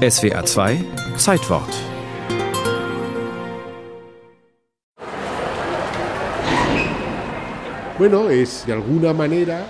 [0.00, 0.82] SWR 2
[1.18, 1.68] Zeitwort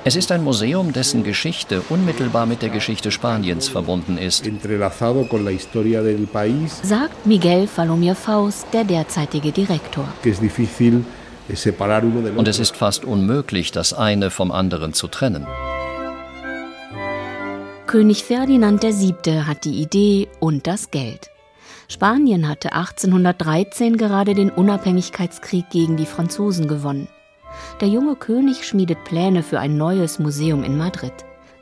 [0.05, 4.49] Es ist ein Museum, dessen Geschichte unmittelbar mit der Geschichte Spaniens verbunden ist.
[6.85, 10.07] Sagt Miguel Falomir Faust, der derzeitige Direktor.
[12.37, 15.49] Und es ist fast unmöglich, das eine vom anderen zu trennen.
[17.91, 19.47] König Ferdinand VII.
[19.49, 21.29] hat die Idee und das Geld.
[21.89, 27.09] Spanien hatte 1813 gerade den Unabhängigkeitskrieg gegen die Franzosen gewonnen.
[27.81, 31.13] Der junge König schmiedet Pläne für ein neues Museum in Madrid.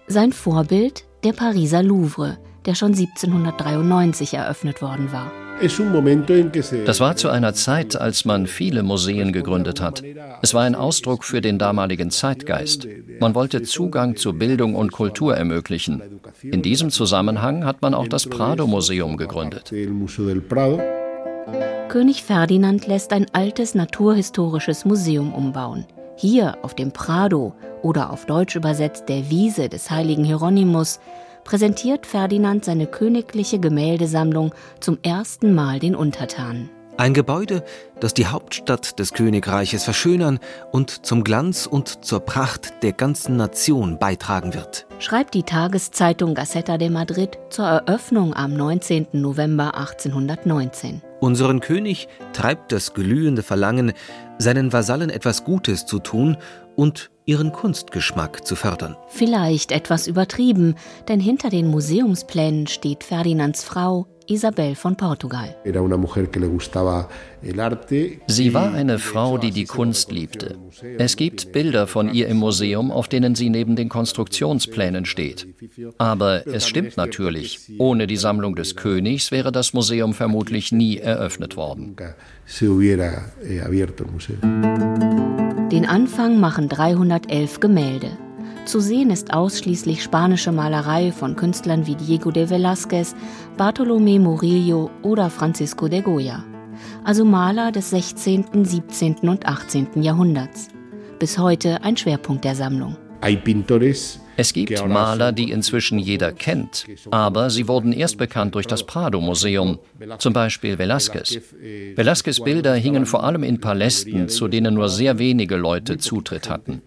[0.07, 2.37] Sein Vorbild der Pariser Louvre,
[2.67, 5.33] der schon 1793 eröffnet worden war.
[6.87, 10.03] Das war zu einer Zeit, als man viele Museen gegründet hat.
[10.43, 12.87] Es war ein Ausdruck für den damaligen Zeitgeist.
[13.19, 16.21] Man wollte Zugang zu Bildung und Kultur ermöglichen.
[16.43, 19.73] In diesem Zusammenhang hat man auch das Prado-Museum gegründet.
[21.89, 25.87] König Ferdinand lässt ein altes naturhistorisches Museum umbauen.
[26.17, 31.01] Hier auf dem Prado oder auf Deutsch übersetzt der Wiese des heiligen Hieronymus
[31.49, 36.69] präsentiert Ferdinand seine königliche Gemäldesammlung zum ersten Mal den Untertanen.
[36.99, 37.65] Ein Gebäude,
[38.01, 40.41] das die Hauptstadt des Königreiches verschönern
[40.73, 44.87] und zum Glanz und zur Pracht der ganzen Nation beitragen wird.
[44.99, 49.07] Schreibt die Tageszeitung Gaceta de Madrid zur Eröffnung am 19.
[49.13, 51.01] November 1819.
[51.21, 53.95] Unseren König treibt das glühende Verlangen,
[54.37, 56.37] seinen Vasallen etwas Gutes zu tun
[56.77, 58.97] und ihren Kunstgeschmack zu fördern.
[59.09, 60.75] Vielleicht etwas übertrieben,
[61.09, 65.57] denn hinter den Museumsplänen steht Ferdinands Frau Isabel von Portugal.
[68.27, 70.59] Sie war eine Frau, die die Kunst liebte.
[70.99, 75.47] Es gibt Bilder von ihr im Museum, auf denen sie neben den Konstruktionsplänen steht.
[75.97, 81.57] Aber es stimmt natürlich, ohne die Sammlung des Königs wäre das Museum vermutlich nie eröffnet
[81.57, 81.97] worden.
[85.71, 88.17] Den Anfang machen 311 Gemälde.
[88.65, 93.15] Zu sehen ist ausschließlich spanische Malerei von Künstlern wie Diego de Velázquez,
[93.59, 96.43] Bartolomé Murillo oder Francisco de Goya.
[97.05, 99.17] Also Maler des 16., 17.
[99.29, 100.03] und 18.
[100.03, 100.69] Jahrhunderts.
[101.19, 102.97] Bis heute ein Schwerpunkt der Sammlung.
[104.41, 109.81] Es gibt Maler, die inzwischen jeder kennt, aber sie wurden erst bekannt durch das Prado-Museum,
[110.19, 111.41] zum Beispiel Velázquez.
[111.97, 116.83] Velázquez Bilder hingen vor allem in Palästen, zu denen nur sehr wenige Leute Zutritt hatten.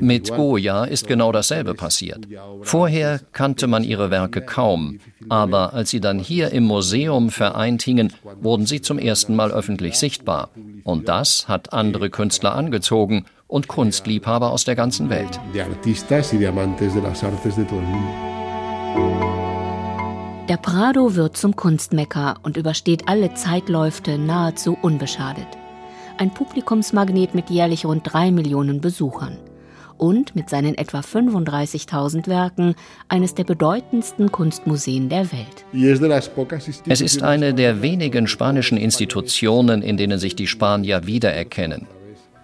[0.00, 2.26] Mit Goya ist genau dasselbe passiert.
[2.62, 8.12] Vorher kannte man ihre Werke kaum, aber als sie dann hier im Museum vereint hingen,
[8.40, 10.50] wurden sie zum ersten Mal öffentlich sichtbar.
[10.82, 15.40] Und das hat andere Künstler angezogen und Kunstliebhaber aus der ganzen Welt.
[20.48, 25.46] Der Prado wird zum Kunstmecker und übersteht alle Zeitläufte nahezu unbeschadet.
[26.18, 29.38] Ein Publikumsmagnet mit jährlich rund drei Millionen Besuchern
[29.96, 32.74] und mit seinen etwa 35.000 Werken
[33.08, 35.64] eines der bedeutendsten Kunstmuseen der Welt.
[36.86, 41.86] Es ist eine der wenigen spanischen Institutionen, in denen sich die Spanier wiedererkennen.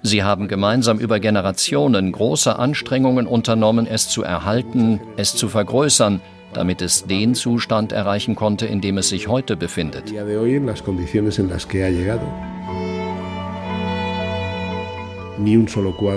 [0.02, 6.20] Sie haben gemeinsam über Generationen große Anstrengungen unternommen, es zu erhalten, es zu vergrößern,
[6.54, 10.12] damit es den Zustand erreichen konnte, in dem es sich heute befindet.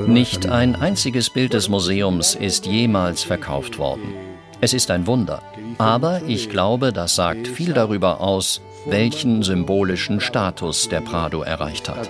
[0.08, 4.14] Nicht ein einziges Bild des Museums ist jemals verkauft worden.
[4.60, 5.42] Es ist ein Wunder.
[5.78, 12.10] Aber ich glaube, das sagt viel darüber aus, welchen symbolischen Status der Prado erreicht hat.